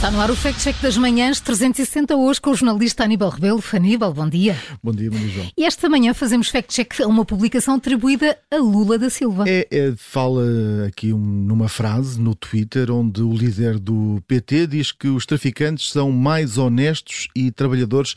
[0.00, 3.62] Está no ar o Fact Check das Manhãs 360 hoje com o jornalista Aníbal Rebelo.
[3.70, 4.56] Aníbal, bom dia.
[4.82, 5.50] Bom dia, bom dia, João.
[5.54, 9.44] E esta manhã fazemos Fact Check a uma publicação atribuída a Lula da Silva.
[9.46, 14.90] É, é, fala aqui um, numa frase no Twitter onde o líder do PT diz
[14.90, 18.14] que os traficantes são mais honestos e trabalhadores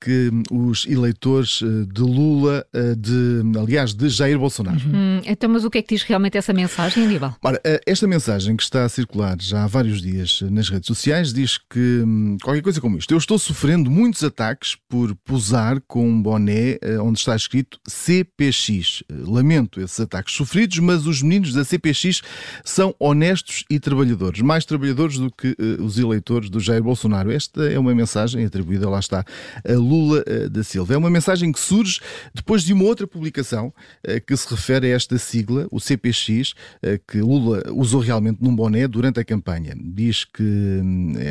[0.00, 4.78] que os eleitores eh, de Lula, eh, de, aliás, de Jair Bolsonaro.
[4.78, 7.36] Hum, então, mas o que é que diz realmente essa mensagem, Aníbal?
[7.42, 11.32] Ora, eh, esta mensagem que está a circular já há vários dias nas redes sociais
[11.32, 13.12] diz que hum, qualquer coisa como isto.
[13.12, 19.02] Eu estou sofrendo muitos ataques por posar com um boné onde está escrito CPX.
[19.10, 22.22] Lamento esses ataques sofridos, mas os meninos da CPX
[22.64, 27.30] são honestos e trabalhadores, mais trabalhadores do que os eleitores do Jair Bolsonaro.
[27.30, 29.24] Esta é uma mensagem atribuída, lá está,
[29.64, 30.94] a Lula eh, da Silva.
[30.94, 32.00] É uma mensagem que surge
[32.34, 37.00] depois de uma outra publicação eh, que se refere a esta sigla, o CPX, eh,
[37.06, 39.74] que Lula usou realmente num boné durante a campanha.
[39.76, 40.82] Diz que,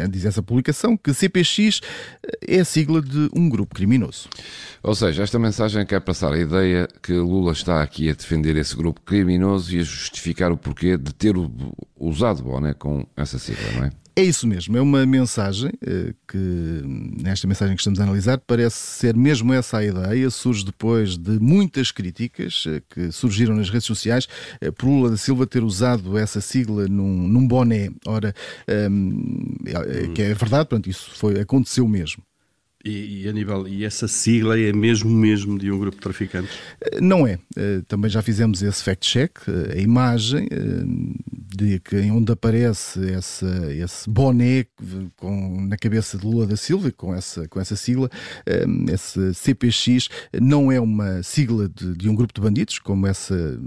[0.09, 1.81] diz essa publicação, que CPX
[2.48, 4.30] é a sigla de um grupo criminoso.
[4.81, 8.76] Ou seja, esta mensagem quer passar a ideia que Lula está aqui a defender esse
[8.76, 11.36] grupo criminoso e a justificar o porquê de ter
[11.98, 14.05] usado boné com essa sigla, não é?
[14.17, 16.38] É isso mesmo, é uma mensagem eh, que,
[17.21, 20.30] nesta mensagem que estamos a analisar, parece ser mesmo essa a ideia.
[20.30, 24.25] Surge depois de muitas críticas eh, que surgiram nas redes sociais
[24.61, 27.89] eh, por Lula da Silva ter usado essa sigla num, num boné.
[28.08, 28.33] Ora,
[28.69, 32.23] ehm, é, que é verdade, portanto, isso foi, aconteceu mesmo.
[32.86, 36.55] E, e, Aníbal, e essa sigla é mesmo mesmo de um grupo de traficantes?
[37.02, 37.39] Não é.
[37.88, 39.39] Também já fizemos esse fact-check.
[39.75, 40.47] A imagem
[41.55, 44.67] de que onde aparece essa, esse boné
[45.17, 48.08] com, na cabeça de Lula da Silva, com essa, com essa sigla,
[48.94, 53.59] esse CPX, não é uma sigla de, de um grupo de bandidos, como essa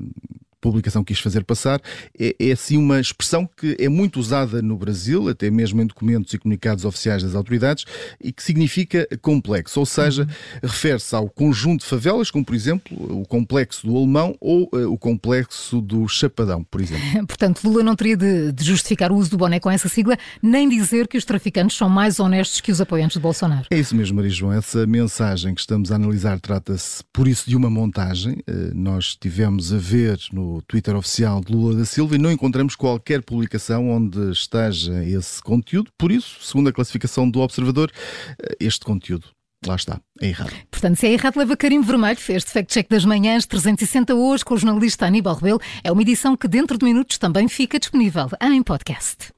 [0.61, 1.81] publicação quis fazer passar,
[2.19, 6.33] é, é assim uma expressão que é muito usada no Brasil, até mesmo em documentos
[6.35, 7.85] e comunicados oficiais das autoridades,
[8.23, 10.29] e que significa complexo, ou seja, uhum.
[10.63, 14.99] refere-se ao conjunto de favelas, como por exemplo o complexo do Alemão ou uh, o
[14.99, 16.99] complexo do Chapadão, por exemplo.
[17.27, 20.69] Portanto, Lula não teria de, de, justificar o uso do boné com essa sigla, nem
[20.69, 23.67] dizer que os traficantes são mais honestos que os apoiantes de Bolsonaro.
[23.71, 24.53] É isso mesmo, Maria João.
[24.53, 28.35] Essa mensagem que estamos a analisar trata-se, por isso, de uma montagem.
[28.49, 32.75] Uh, nós tivemos a ver no Twitter oficial de Lula da Silva e não encontramos
[32.75, 35.91] qualquer publicação onde esteja esse conteúdo.
[35.97, 37.91] Por isso, segundo a classificação do Observador,
[38.39, 39.29] eh, este conteúdo
[39.67, 40.53] lá está, é errado.
[40.71, 42.19] Portanto, se é errado, leva carimbo vermelho.
[42.29, 45.61] Este fact-check das manhãs 360 hoje com o jornalista Aníbal Rebelo.
[45.83, 49.38] É uma edição que dentro de minutos também fica disponível em podcast.